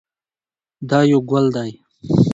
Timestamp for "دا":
0.89-0.99